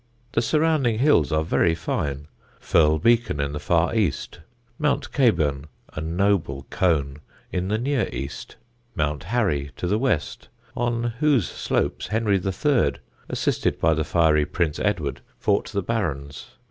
[0.31, 2.27] The surrounding hills are very fine:
[2.59, 4.39] Firle Beacon in the far east;
[4.79, 7.19] Mount Caburn, a noble cone,
[7.51, 8.55] in the near east;
[8.95, 12.93] Mount Harry to the west, on whose slopes Henry III.,
[13.29, 16.47] assisted by the fiery Prince Edward, fought the Barons.